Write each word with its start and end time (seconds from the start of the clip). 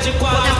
de 0.00 0.12
quatro. 0.12 0.55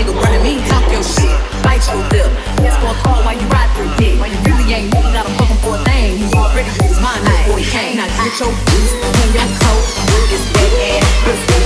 nigga 0.00 0.14
running 0.16 0.42
me. 0.42 0.68
Talk 0.68 0.84
your 0.90 1.02
shit, 1.02 1.36
bite 1.62 1.84
your 1.88 2.00
lip. 2.08 2.32
It's 2.64 2.76
for 2.80 2.88
a 2.88 2.96
call 3.04 3.20
while 3.24 3.36
you 3.36 3.46
ride 3.48 3.68
through 3.76 3.92
dick. 4.00 4.18
While 4.18 4.30
you 4.32 4.40
really 4.48 4.72
ain't 4.72 4.94
moving 4.94 5.14
out 5.14 5.26
of 5.26 5.36
fucking 5.36 5.60
for 5.60 5.76
a 5.76 5.84
thing. 5.84 6.18
You 6.18 6.28
already 6.32 6.72
lose 6.80 7.00
my 7.00 7.16
name 7.20 7.44
before 7.44 7.58
he 7.58 7.66
came. 7.68 7.96
Now 7.96 8.08
get 8.08 8.32
your 8.40 8.48
boots, 8.48 8.92
clean 8.96 9.32
your 9.36 9.48
coat, 9.60 9.84
do 10.08 10.18
this 10.32 10.44
wet 10.56 11.04
ass. 11.04 11.59